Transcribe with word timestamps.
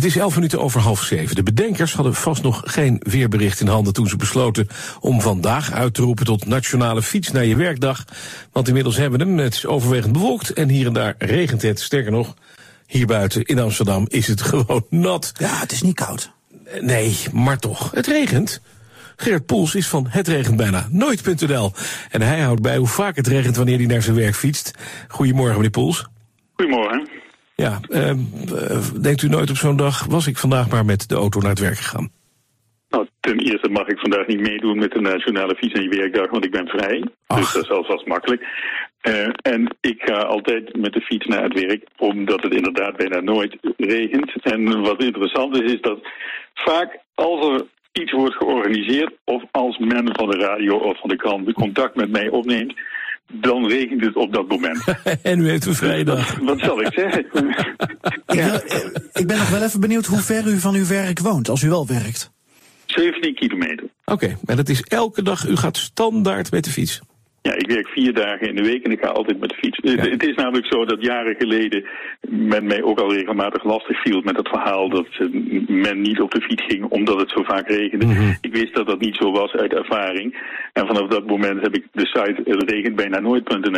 Het 0.00 0.08
is 0.08 0.16
elf 0.16 0.34
minuten 0.34 0.60
over 0.60 0.80
half 0.80 1.02
zeven. 1.02 1.36
De 1.36 1.42
bedenkers 1.42 1.94
hadden 1.94 2.14
vast 2.14 2.42
nog 2.42 2.62
geen 2.64 3.00
weerbericht 3.02 3.60
in 3.60 3.66
handen 3.66 3.92
toen 3.92 4.06
ze 4.06 4.16
besloten 4.16 4.68
om 5.00 5.20
vandaag 5.20 5.72
uit 5.72 5.94
te 5.94 6.02
roepen 6.02 6.24
tot 6.24 6.46
nationale 6.46 7.02
fiets 7.02 7.30
naar 7.30 7.44
je 7.44 7.56
werkdag. 7.56 8.04
Want 8.52 8.68
inmiddels 8.68 8.96
hebben 8.96 9.18
we 9.18 9.24
hem. 9.24 9.38
Het 9.38 9.54
is 9.54 9.66
overwegend 9.66 10.12
bewolkt 10.12 10.52
en 10.52 10.68
hier 10.68 10.86
en 10.86 10.92
daar 10.92 11.14
regent 11.18 11.62
het. 11.62 11.80
Sterker 11.80 12.10
nog, 12.10 12.34
hier 12.86 13.06
buiten 13.06 13.44
in 13.44 13.58
Amsterdam 13.58 14.04
is 14.08 14.26
het 14.26 14.42
gewoon 14.50 14.86
nat. 14.90 15.32
Ja, 15.38 15.58
het 15.58 15.72
is 15.72 15.82
niet 15.82 15.94
koud. 15.94 16.30
Nee, 16.80 17.16
maar 17.32 17.58
toch, 17.58 17.90
het 17.90 18.06
regent. 18.06 18.60
Gerard 19.16 19.46
Poels 19.46 19.74
is 19.74 19.88
van 19.88 20.06
Het 20.08 20.28
regent 20.28 20.56
bijna 20.56 20.88
nooit.nl. 20.90 21.72
En 22.10 22.22
hij 22.22 22.40
houdt 22.40 22.62
bij 22.62 22.76
hoe 22.76 22.86
vaak 22.86 23.16
het 23.16 23.26
regent 23.26 23.56
wanneer 23.56 23.76
hij 23.76 23.86
naar 23.86 24.02
zijn 24.02 24.16
werk 24.16 24.34
fietst. 24.34 24.70
Goedemorgen, 25.08 25.54
meneer 25.54 25.70
Poels. 25.70 26.06
Goedemorgen. 26.56 27.09
Ja, 27.64 27.80
uh, 27.88 28.12
denkt 29.02 29.22
u 29.22 29.28
nooit 29.28 29.50
op 29.50 29.56
zo'n 29.56 29.76
dag, 29.76 30.04
was 30.04 30.26
ik 30.26 30.36
vandaag 30.36 30.70
maar 30.70 30.84
met 30.84 31.08
de 31.08 31.14
auto 31.14 31.40
naar 31.40 31.50
het 31.50 31.58
werk 31.58 31.76
gegaan? 31.76 32.10
Nou, 32.88 33.06
ten 33.20 33.38
eerste 33.38 33.68
mag 33.68 33.86
ik 33.86 33.98
vandaag 33.98 34.26
niet 34.26 34.40
meedoen 34.40 34.78
met 34.78 34.92
de 34.92 35.00
Nationale 35.00 35.54
Fiets- 35.54 35.80
en 35.80 35.90
Werkdag, 35.90 36.30
want 36.30 36.44
ik 36.44 36.50
ben 36.50 36.66
vrij. 36.66 37.04
Ach. 37.26 37.38
Dus 37.38 37.52
dat 37.52 37.62
is 37.62 37.70
alvast 37.70 38.06
makkelijk. 38.06 38.42
Uh, 39.08 39.28
en 39.42 39.76
ik 39.80 40.02
ga 40.02 40.14
altijd 40.14 40.76
met 40.76 40.92
de 40.92 41.00
fiets 41.00 41.26
naar 41.26 41.42
het 41.42 41.66
werk, 41.66 41.84
omdat 41.96 42.42
het 42.42 42.54
inderdaad 42.54 42.96
bijna 42.96 43.20
nooit 43.20 43.56
regent. 43.76 44.42
En 44.42 44.80
wat 44.82 45.02
interessant 45.02 45.62
is, 45.62 45.72
is 45.72 45.80
dat 45.80 45.98
vaak 46.54 46.98
als 47.14 47.46
er 47.46 47.66
iets 47.92 48.12
wordt 48.12 48.36
georganiseerd... 48.36 49.12
of 49.24 49.42
als 49.50 49.78
men 49.78 50.08
van 50.12 50.30
de 50.30 50.38
radio 50.38 50.76
of 50.76 50.98
van 51.00 51.08
de 51.08 51.16
krant 51.16 51.52
contact 51.52 51.94
met 51.94 52.10
mij 52.10 52.28
opneemt 52.28 52.74
dan 53.30 53.66
regent 53.66 54.04
het 54.04 54.16
op 54.16 54.32
dat 54.32 54.48
moment. 54.48 54.84
en 55.22 55.40
u 55.40 55.48
heeft 55.48 55.66
een 55.66 55.74
vrijdag. 55.74 56.38
Wat 56.38 56.58
zal 56.58 56.80
ik 56.80 56.92
zeggen? 56.92 57.26
ja. 58.26 58.60
ik, 59.12 59.26
ben 59.26 59.38
nog 59.38 59.50
wel 59.50 59.62
even 59.62 59.80
benieuwd 59.80 60.06
hoe 60.06 60.18
ver 60.18 60.46
u 60.46 60.58
van 60.58 60.74
uw 60.74 60.86
werk 60.86 61.18
woont, 61.18 61.48
als 61.48 61.62
u 61.62 61.68
wel 61.68 61.86
werkt. 61.86 62.30
17 62.86 63.34
kilometer. 63.34 63.84
Oké, 64.04 64.24
okay, 64.24 64.36
en 64.44 64.56
dat 64.56 64.68
is 64.68 64.82
elke 64.82 65.22
dag, 65.22 65.48
u 65.48 65.56
gaat 65.56 65.76
standaard 65.76 66.50
met 66.50 66.64
de 66.64 66.70
fiets? 66.70 67.00
Ja, 67.42 67.54
ik 67.54 67.70
werk 67.70 67.88
vier 67.88 68.14
dagen 68.14 68.48
in 68.48 68.56
de 68.56 68.62
week 68.62 68.84
en 68.84 68.90
ik 68.90 69.00
ga 69.00 69.08
altijd 69.08 69.40
met 69.40 69.48
de 69.48 69.54
fiets. 69.54 69.78
Ja. 69.82 70.10
Het 70.10 70.26
is 70.26 70.34
namelijk 70.34 70.66
zo 70.66 70.84
dat 70.84 71.04
jaren 71.04 71.34
geleden 71.38 71.84
men 72.20 72.66
mij 72.66 72.82
ook 72.82 73.00
al 73.00 73.12
regelmatig 73.12 73.64
lastig 73.64 74.02
viel 74.02 74.20
met 74.20 74.36
het 74.36 74.48
verhaal 74.48 74.88
dat 74.88 75.06
men 75.66 76.00
niet 76.00 76.20
op 76.20 76.30
de 76.30 76.40
fiets 76.40 76.64
ging 76.64 76.84
omdat 76.84 77.20
het 77.20 77.30
zo 77.30 77.42
vaak 77.42 77.68
regende. 77.68 78.06
Mm 78.06 78.12
-hmm. 78.12 78.36
Ik 78.40 78.54
wist 78.54 78.74
dat 78.74 78.86
dat 78.86 79.00
niet 79.00 79.16
zo 79.16 79.30
was 79.30 79.52
uit 79.52 79.72
ervaring. 79.72 80.38
En 80.72 80.86
vanaf 80.86 81.08
dat 81.08 81.26
moment 81.26 81.60
heb 81.60 81.74
ik 81.74 81.86
de 81.92 82.06
site 82.06 82.42
regenbijna 82.44 83.20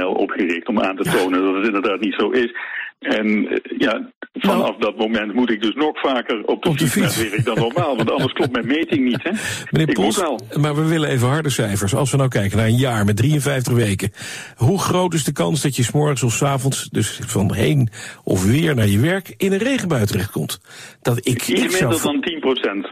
opgericht 0.06 0.68
om 0.68 0.80
aan 0.80 0.96
te 0.96 1.10
tonen 1.10 1.40
ja. 1.40 1.46
dat 1.46 1.56
het 1.56 1.66
inderdaad 1.66 2.00
niet 2.00 2.14
zo 2.18 2.30
is. 2.30 2.54
En 2.98 3.60
ja, 3.78 4.10
vanaf 4.32 4.56
nou, 4.56 4.80
dat 4.80 4.96
moment 4.96 5.34
moet 5.34 5.50
ik 5.50 5.62
dus 5.62 5.74
nog 5.74 6.00
vaker 6.00 6.44
op 6.44 6.62
de, 6.62 6.68
op 6.68 6.78
de 6.78 6.86
fiets, 6.86 7.16
fiets. 7.16 7.30
werk 7.30 7.44
dan 7.44 7.58
normaal. 7.58 7.96
Want 7.96 8.10
anders 8.10 8.32
klopt 8.32 8.52
mijn 8.52 8.66
meting 8.66 9.04
niet, 9.04 9.22
hè? 9.22 9.30
Meneer 9.70 9.88
ik 9.88 10.16
wel. 10.16 10.40
maar 10.60 10.74
we 10.74 10.84
willen 10.84 11.08
even 11.08 11.28
harde 11.28 11.50
cijfers. 11.50 11.94
Als 11.94 12.10
we 12.10 12.16
nou 12.16 12.28
kijken 12.28 12.56
naar 12.56 12.66
een 12.66 12.76
jaar 12.76 13.04
met 13.04 13.16
53 13.16 13.72
weken. 13.72 14.12
Hoe 14.56 14.78
groot 14.78 15.14
is 15.14 15.24
de 15.24 15.32
kans 15.32 15.62
dat 15.62 15.76
je 15.76 15.82
s'morgens 15.82 16.22
of 16.22 16.32
s 16.32 16.42
avonds, 16.42 16.88
dus 16.90 17.20
van 17.26 17.54
heen 17.54 17.88
of 18.24 18.44
weer 18.44 18.74
naar 18.74 18.86
je 18.86 18.98
werk, 18.98 19.34
in 19.36 19.52
een 19.52 19.58
regenbui 19.58 20.06
terechtkomt? 20.06 20.60
Dat 21.02 21.18
ik, 21.18 21.26
Iets 21.26 21.48
ik 21.48 21.70
minder 21.70 21.78
zou... 21.78 22.02
dan 22.02 22.20
10 22.20 22.40
procent. 22.40 22.90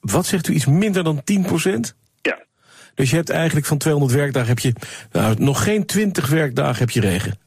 Wat 0.00 0.26
zegt 0.26 0.48
u, 0.48 0.52
iets 0.52 0.66
minder 0.66 1.04
dan 1.04 1.24
10 1.24 1.42
procent? 1.42 1.96
Ja. 2.22 2.38
Dus 2.94 3.10
je 3.10 3.16
hebt 3.16 3.30
eigenlijk 3.30 3.66
van 3.66 3.78
200 3.78 4.14
werkdagen 4.14 4.48
heb 4.48 4.58
je, 4.58 4.72
nou, 5.12 5.34
nog 5.38 5.62
geen 5.62 5.86
20 5.86 6.28
werkdagen 6.28 6.78
heb 6.78 6.90
je 6.90 7.00
regen. 7.00 7.38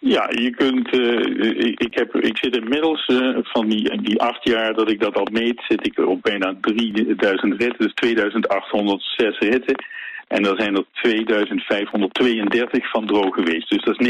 Ja, 0.00 0.30
je 0.30 0.50
kunt. 0.50 0.94
Uh, 0.94 1.66
ik, 1.66 1.80
ik, 1.80 1.94
heb, 1.94 2.14
ik 2.14 2.36
zit 2.36 2.56
inmiddels 2.56 3.08
uh, 3.08 3.38
van 3.42 3.68
die, 3.68 4.02
die 4.02 4.20
acht 4.20 4.44
jaar 4.44 4.74
dat 4.74 4.90
ik 4.90 5.00
dat 5.00 5.16
al 5.16 5.28
meet, 5.32 5.64
zit 5.68 5.86
ik 5.86 5.98
op 5.98 6.22
bijna 6.22 6.54
3000 6.60 7.60
ritten, 7.60 7.78
dus 7.78 7.94
2806 7.94 9.38
ritten. 9.38 9.84
En 10.28 10.42
daar 10.42 10.54
zijn 10.56 10.76
er 10.76 10.84
2532 10.92 12.90
van 12.90 13.06
droog 13.06 13.34
geweest. 13.34 13.70
Dus 13.70 13.84
dat 13.84 14.00
is 14.00 14.08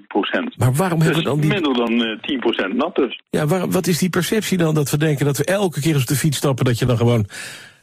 90,2 0.00 0.06
procent. 0.06 0.58
Maar 0.58 0.72
waarom 0.72 0.98
dus 0.98 1.06
hebben 1.06 1.24
we 1.24 1.30
dan 1.30 1.40
die... 1.40 1.50
minder 1.50 1.74
dan 1.74 2.10
uh, 2.10 2.20
10 2.20 2.38
procent 2.38 2.74
nat 2.74 2.94
dus. 2.94 3.20
Ja, 3.30 3.46
waar, 3.46 3.70
wat 3.70 3.86
is 3.86 3.98
die 3.98 4.10
perceptie 4.10 4.58
dan 4.58 4.74
dat 4.74 4.90
we 4.90 4.98
denken 4.98 5.26
dat 5.26 5.36
we 5.36 5.44
elke 5.44 5.80
keer 5.80 5.96
op 5.96 6.06
de 6.06 6.16
fiets 6.16 6.36
stappen 6.36 6.64
dat 6.64 6.78
je 6.78 6.86
dan 6.86 6.96
gewoon 6.96 7.26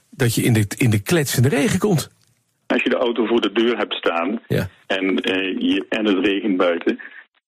dat 0.09 0.35
je 0.35 0.41
in 0.43 0.53
de, 0.53 0.65
in 0.77 0.89
de 0.89 1.01
kletsende 1.01 1.49
regen 1.49 1.79
komt? 1.79 2.09
Als 2.71 2.83
je 2.83 2.89
de 2.89 2.95
auto 2.97 3.25
voor 3.25 3.41
de 3.41 3.51
deur 3.51 3.77
hebt 3.77 3.93
staan 3.93 4.39
ja. 4.47 4.67
en, 4.87 5.05
uh, 5.05 5.59
je, 5.59 5.85
en 5.89 6.05
het 6.05 6.25
regent 6.25 6.57
buiten 6.57 6.99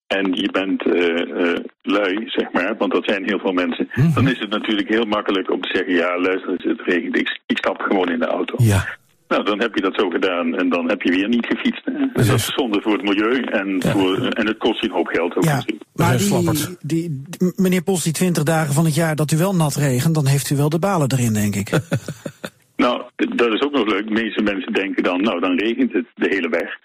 en 0.08 0.34
je 0.34 0.52
bent 0.52 0.86
uh, 0.86 0.94
uh, 0.94 1.56
lui, 1.82 2.24
zeg 2.26 2.52
maar, 2.52 2.76
want 2.78 2.92
dat 2.92 3.06
zijn 3.06 3.24
heel 3.26 3.40
veel 3.40 3.52
mensen, 3.52 3.90
mm 3.94 4.04
-hmm. 4.04 4.14
dan 4.14 4.28
is 4.28 4.40
het 4.40 4.50
natuurlijk 4.50 4.90
heel 4.90 5.06
makkelijk 5.06 5.52
om 5.52 5.62
te 5.62 5.70
zeggen, 5.74 5.94
ja 5.94 6.20
luister, 6.20 6.52
het 6.52 6.82
regent, 6.82 7.18
ik, 7.18 7.40
ik 7.46 7.58
stap 7.58 7.82
gewoon 7.82 8.10
in 8.10 8.20
de 8.20 8.26
auto. 8.26 8.56
Ja. 8.58 8.86
Nou, 9.28 9.46
dan 9.46 9.60
heb 9.60 9.76
je 9.76 9.82
dat 9.82 9.96
zo 9.96 10.10
gedaan 10.10 10.56
en 10.56 10.70
dan 10.70 10.90
heb 10.90 11.02
je 11.02 11.12
weer 11.12 11.28
niet 11.28 11.46
gefietst. 11.46 11.86
Dus 12.14 12.28
dat 12.28 12.36
is 12.36 12.54
zonde 12.56 12.82
voor 12.82 12.92
het 12.92 13.02
milieu 13.02 13.42
en, 13.42 13.76
Ja. 13.80 13.92
voor, 13.92 14.28
en 14.28 14.48
het 14.48 14.58
kost 14.58 14.82
je 14.82 14.88
een 14.88 14.96
hoop 14.96 15.08
geld 15.08 15.36
ook 15.36 15.44
Ja, 15.44 15.64
maar 15.94 16.18
die, 16.18 16.78
die, 16.82 17.24
meneer 17.56 17.84
Pols, 17.84 18.04
die 18.04 18.14
20 18.14 18.44
dagen 18.44 18.74
van 18.74 18.86
het 18.86 18.96
jaar 18.96 19.16
dat 19.16 19.32
u 19.32 19.38
wel 19.38 19.56
nat 19.56 19.76
regent, 19.76 20.16
dan 20.16 20.26
heeft 20.26 20.50
u 20.50 20.56
wel 20.56 20.70
de 20.70 20.80
balen 20.80 21.12
erin, 21.12 21.34
denk 21.34 21.56
ik. 21.56 21.70
Nou, 22.84 23.04
dat 23.16 23.54
is 23.54 23.62
ook 23.62 23.72
nog 23.72 23.88
leuk. 23.88 24.10
Meeste 24.10 24.44
mensen 24.44 24.74
denken 24.74 25.04
dan, 25.04 25.22
nou, 25.22 25.40
dan 25.40 25.58
regent 25.58 25.94
het 25.94 26.06
de 26.16 26.28
hele 26.30 26.50
weg. 26.50 26.78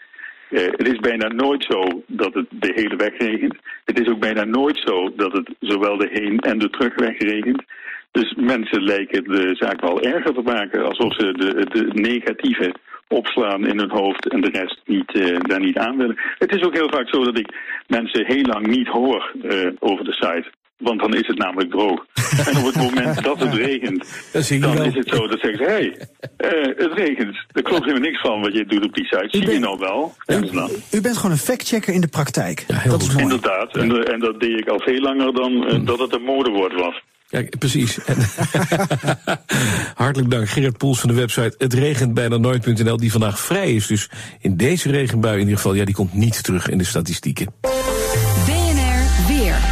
Eh, 0.51 0.73
het 0.77 0.89
is 0.89 0.99
bijna 0.99 1.29
nooit 1.29 1.65
zo 1.69 2.03
dat 2.07 2.35
het 2.35 2.47
de 2.51 2.73
hele 2.75 2.97
weg 2.97 3.19
regent. 3.19 3.57
Het 3.85 4.01
is 4.01 4.09
ook 4.09 4.21
bijna 4.21 4.45
nooit 4.45 4.81
zo 4.85 5.13
dat 5.17 5.33
het 5.33 5.55
zowel 5.61 5.97
de 5.97 6.09
heen- 6.13 6.39
en 6.39 6.59
de 6.59 6.71
terugweg 6.71 7.19
regent. 7.19 7.63
Dus 8.11 8.35
mensen 8.35 8.83
lijken 8.83 9.25
de 9.25 9.55
zaak 9.55 9.81
wel 9.81 10.03
erger 10.03 10.35
te 10.35 10.43
maken, 10.43 10.85
alsof 10.85 11.15
ze 11.15 11.33
de, 11.33 11.67
de 11.71 12.01
negatieve 12.01 12.75
opslaan 13.09 13.67
in 13.67 13.79
hun 13.79 13.91
hoofd 13.91 14.29
en 14.29 14.41
de 14.41 14.51
rest 14.51 14.81
niet, 14.85 15.15
eh, 15.15 15.37
daar 15.41 15.61
niet 15.61 15.79
aan 15.79 15.97
willen. 15.97 16.21
Het 16.39 16.55
is 16.55 16.63
ook 16.63 16.75
heel 16.75 16.91
vaak 16.91 17.09
zo 17.09 17.25
dat 17.25 17.39
ik 17.39 17.49
mensen 17.87 18.27
heel 18.27 18.45
lang 18.45 18.67
niet 18.67 18.89
hoor 18.89 19.33
eh, 19.43 19.71
over 19.79 20.05
de 20.05 20.13
site. 20.13 20.51
Want 20.79 21.01
dan 21.01 21.15
is 21.15 21.27
het 21.27 21.39
namelijk 21.39 21.71
droog. 21.71 22.05
en 22.49 22.57
op 22.57 22.65
het 22.65 22.77
moment 22.77 23.23
dat 23.23 23.39
het 23.41 23.55
regent, 23.55 24.05
Dat 24.33 24.45
zie 24.45 24.57
je 24.57 24.63
dan 24.63 24.77
wel. 24.77 24.85
is 24.87 24.95
het 24.95 25.09
zo 25.09 25.27
dat 25.27 25.41
zeggen 25.41 25.65
ze... 25.65 25.71
hé, 25.71 25.71
hey, 25.71 26.09
eh, 26.37 26.77
het 26.87 26.93
regent. 26.99 27.37
Er 27.53 27.63
klopt 27.63 27.85
helemaal 27.85 28.09
niks 28.09 28.21
van 28.21 28.41
wat 28.41 28.53
je 28.53 28.65
doet 28.67 28.85
op 28.85 28.95
die 28.95 29.05
site. 29.05 29.27
Zie 29.31 29.51
je 29.51 29.59
nou 29.59 29.79
wel? 29.79 30.15
zeggen 30.27 30.49
ze 30.49 30.55
dan. 30.55 30.71
U 30.91 31.01
bent 31.01 31.17
gewoon 31.17 31.31
een 31.31 31.39
factchecker 31.39 31.95
in 31.95 32.01
de 32.01 32.07
praktijk. 32.09 32.65
Ja, 32.69 32.83
dat 32.91 33.03
is 33.03 33.09
mooi. 33.09 33.23
Inderdaad. 33.23 33.77
En, 33.77 33.89
de- 33.89 34.05
en 34.05 34.21
dat 34.21 34.41
deed 34.41 34.59
ik 34.61 34.69
al 34.69 34.81
veel 34.81 35.01
langer 35.01 35.33
dan 35.35 35.67
eh, 35.69 35.87
dat 35.87 35.99
het 35.99 36.13
een 36.15 36.23
modewoord 36.23 36.75
was. 36.75 37.03
Ja, 37.31 37.43
precies. 37.59 37.99
Hartelijk 39.95 40.31
dank, 40.31 40.49
Gerard 40.49 40.77
Poels 40.79 41.01
van 41.01 41.09
de 41.09 41.15
website 41.15 41.55
Het 41.59 41.73
regent 41.75 42.15
bijna 42.15 42.37
nooit.nl, 42.37 42.97
die 42.97 43.13
vandaag 43.13 43.41
vrij 43.41 43.75
is. 43.75 43.87
Dus 43.87 44.11
in 44.41 44.57
deze 44.57 44.91
regenbui 44.91 45.35
in 45.35 45.41
ieder 45.41 45.57
geval, 45.57 45.75
ja, 45.75 45.85
die 45.85 45.95
komt 45.95 46.13
niet 46.15 46.43
terug 46.43 46.69
in 46.69 46.79
de 46.79 46.85
statistieken. 46.85 47.47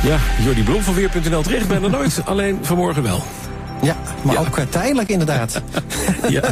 Ja, 0.06 0.18
Jordi 0.44 0.62
Blom 0.62 0.82
van 0.82 0.94
Weer.nl, 0.94 1.42
regent 1.42 1.68
bijna 1.68 1.88
nooit, 1.88 2.20
alleen 2.24 2.58
vanmorgen 2.62 3.02
wel. 3.02 3.22
Ja, 3.82 3.96
maar 4.22 4.34
Ja. 4.34 4.40
ook 4.40 4.58
eh, 4.58 4.64
tijdelijk 4.70 5.08
inderdaad. 5.08 5.62
Ja, 6.28 6.42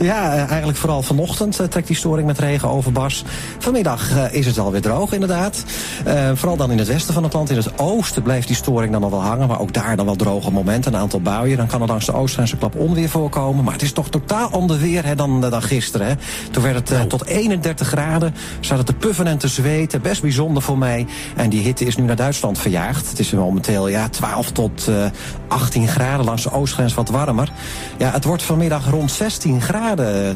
ja, 0.00 0.32
eh, 0.32 0.48
eigenlijk 0.48 0.78
vooral 0.78 1.02
vanochtend 1.02 1.60
eh, 1.60 1.66
trekt 1.66 1.86
die 1.86 1.96
storing 1.96 2.26
met 2.26 2.38
regen 2.38 2.68
over 2.68 2.92
Bas. 2.92 3.24
Vanmiddag 3.58 4.10
eh, 4.10 4.32
is 4.32 4.46
het 4.46 4.58
alweer 4.58 4.80
droog 4.80 5.12
inderdaad. 5.12 5.64
Vooral 6.34 6.56
dan 6.56 6.70
in 6.70 6.78
het 6.78 6.88
westen 6.88 7.14
van 7.14 7.22
het 7.22 7.32
land. 7.32 7.50
In 7.50 7.56
het 7.56 7.78
oosten 7.78 8.22
blijft 8.22 8.46
die 8.46 8.56
storing 8.56 8.92
dan 8.92 9.00
nog 9.00 9.10
wel 9.10 9.22
hangen. 9.22 9.48
Maar 9.48 9.60
ook 9.60 9.72
daar 9.72 9.96
dan 9.96 10.06
wel 10.06 10.16
droge 10.16 10.50
momenten, 10.50 10.94
een 10.94 11.00
aantal 11.00 11.20
buien. 11.20 11.56
Dan 11.56 11.66
kan 11.66 11.80
er 11.80 11.86
langs 11.86 12.06
de 12.06 12.12
oostgrens 12.12 12.52
een 12.52 12.58
klap 12.58 12.76
onweer 12.76 13.08
voorkomen. 13.08 13.64
Maar 13.64 13.72
het 13.72 13.82
is 13.82 13.92
toch 13.92 14.08
totaal 14.08 14.50
ander 14.50 14.78
weer 14.78 15.04
hè, 15.04 15.14
dan, 15.14 15.40
dan 15.40 15.62
gisteren. 15.62 16.06
Hè. 16.06 16.14
Toen 16.50 16.62
werd 16.62 16.74
het 16.74 16.90
eh, 16.90 17.00
tot 17.00 17.26
31 17.26 17.86
graden. 17.86 18.34
Zat 18.60 18.78
het 18.78 18.86
te 18.86 18.94
puffen 18.94 19.26
en 19.26 19.38
te 19.38 19.48
zweten. 19.48 20.02
Best 20.02 20.22
bijzonder 20.22 20.62
voor 20.62 20.78
mij. 20.78 21.06
En 21.36 21.50
die 21.50 21.62
hitte 21.62 21.84
is 21.84 21.96
nu 21.96 22.04
naar 22.04 22.16
Duitsland 22.16 22.58
verjaagd. 22.58 23.08
Het 23.08 23.18
is 23.18 23.30
momenteel 23.30 23.88
ja, 23.88 24.08
12 24.08 24.50
tot 24.50 24.88
eh, 24.88 24.94
18 25.48 25.88
graden. 25.88 26.24
Langs 26.24 26.42
de 26.42 26.52
oostgrens 26.52 26.94
wat 26.94 27.08
warmer. 27.08 27.52
Ja, 27.98 28.10
het 28.10 28.24
wordt 28.24 28.42
vanmiddag 28.42 28.90
rond 28.90 29.10
16 29.10 29.60
graden. 29.60 29.81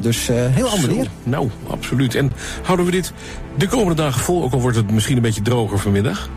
Dus 0.01 0.29
eh, 0.29 0.37
heel 0.39 0.69
ander 0.69 0.89
weer. 0.89 1.09
Nou, 1.23 1.51
absoluut. 1.71 2.15
En 2.15 2.33
houden 2.63 2.87
we 2.87 2.93
dit 2.93 3.13
de 3.57 3.69
komende 3.69 4.03
dagen 4.03 4.21
vol, 4.21 4.43
ook 4.43 4.53
al 4.53 4.61
wordt 4.61 4.77
het 4.77 4.91
misschien 4.91 5.17
een 5.17 5.23
beetje 5.23 5.43
droger 5.43 5.79
vanmiddag? 5.79 6.29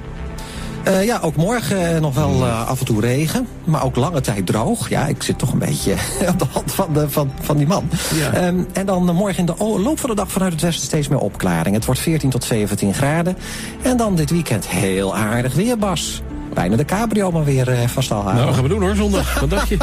Eh, 0.83 1.05
ja, 1.05 1.19
ook 1.21 1.35
morgen 1.35 1.95
eh, 1.95 2.01
nog 2.01 2.15
wel 2.15 2.45
af 2.45 2.79
en 2.79 2.85
toe 2.85 3.01
regen. 3.01 3.47
Maar 3.63 3.83
ook 3.83 3.95
lange 3.95 4.21
tijd 4.21 4.45
droog. 4.45 4.89
Ja, 4.89 5.07
ik 5.07 5.23
zit 5.23 5.37
toch 5.37 5.51
een 5.51 5.59
beetje 5.59 5.91
op 6.31 6.39
de 6.39 6.45
hand 6.51 6.71
van, 6.71 6.93
de, 6.93 7.09
van, 7.09 7.31
van 7.41 7.57
die 7.57 7.67
man. 7.67 7.89
Ja. 8.15 8.33
Ehm, 8.33 8.59
en 8.73 8.85
dan 8.85 9.15
morgen 9.15 9.39
in 9.39 9.45
de 9.45 9.55
loop 9.57 9.99
van 9.99 10.09
de 10.09 10.15
dag 10.15 10.31
vanuit 10.31 10.51
het 10.51 10.61
westen 10.61 10.85
steeds 10.85 11.07
meer 11.07 11.19
opklaring. 11.19 11.75
Het 11.75 11.85
wordt 11.85 12.01
14 12.01 12.29
tot 12.29 12.43
17 12.43 12.93
graden. 12.93 13.37
En 13.81 13.97
dan 13.97 14.15
dit 14.15 14.29
weekend 14.29 14.67
heel 14.67 15.15
aardig 15.15 15.53
weer, 15.53 15.77
Bas. 15.77 16.21
Bijna 16.59 16.75
de 16.75 16.85
cabrio 16.85 17.31
maar 17.31 17.43
weer 17.43 17.69
eh, 17.69 17.87
van 17.87 18.03
stal 18.03 18.17
halen. 18.17 18.33
Nou, 18.33 18.45
dat 18.45 18.55
gaan 18.55 18.63
we 18.63 18.69
doen 18.69 18.81
hoor, 18.81 18.95
zondag. 18.95 19.33
Wat 19.39 19.49
dacht 19.49 19.67
je? 19.67 19.77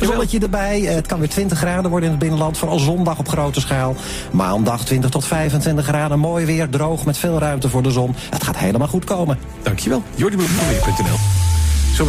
Zonnetje 0.00 0.38
erbij, 0.38 0.86
eh, 0.86 0.94
het 0.94 1.06
kan 1.06 1.18
weer 1.18 1.28
20 1.28 1.58
graden 1.58 1.90
worden 1.90 2.08
in 2.08 2.10
het 2.10 2.20
binnenland. 2.24 2.58
Vooral 2.58 2.78
zondag 2.78 3.18
op 3.18 3.28
grote 3.28 3.60
schaal. 3.60 3.94
Maandag 4.30 4.84
20 4.84 5.10
tot 5.10 5.24
25 5.24 5.84
graden, 5.84 6.18
mooi 6.18 6.46
weer, 6.46 6.68
droog 6.68 7.04
met 7.04 7.18
veel 7.18 7.38
ruimte 7.38 7.68
voor 7.68 7.82
de 7.82 7.90
zon. 7.90 8.14
Het 8.30 8.44
gaat 8.44 8.58
helemaal 8.58 8.88
goed 8.88 9.04
komen. 9.04 9.38
Dankjewel. 9.62 10.02
Jordi 10.14 10.36
Blom 10.36 10.48
van 10.48 10.68
Weer.nl. 10.68 11.49